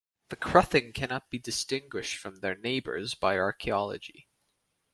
[0.29, 4.27] The Cruthin cannot be distinguished from their neighbours by archaeology.